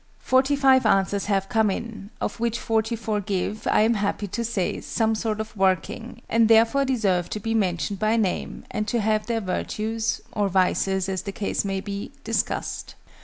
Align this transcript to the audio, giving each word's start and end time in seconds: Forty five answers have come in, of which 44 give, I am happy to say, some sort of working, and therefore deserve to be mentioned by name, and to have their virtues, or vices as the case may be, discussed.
Forty 0.17 0.55
five 0.55 0.87
answers 0.87 1.25
have 1.25 1.47
come 1.47 1.69
in, 1.69 2.09
of 2.19 2.39
which 2.39 2.57
44 2.57 3.21
give, 3.21 3.67
I 3.67 3.81
am 3.81 3.93
happy 3.93 4.25
to 4.29 4.43
say, 4.43 4.81
some 4.81 5.13
sort 5.13 5.39
of 5.39 5.55
working, 5.55 6.23
and 6.27 6.47
therefore 6.47 6.85
deserve 6.85 7.29
to 7.29 7.39
be 7.39 7.53
mentioned 7.53 7.99
by 7.99 8.15
name, 8.17 8.65
and 8.71 8.87
to 8.87 8.99
have 8.99 9.27
their 9.27 9.41
virtues, 9.41 10.19
or 10.31 10.49
vices 10.49 11.07
as 11.07 11.21
the 11.21 11.31
case 11.31 11.63
may 11.63 11.81
be, 11.81 12.11
discussed. 12.23 12.95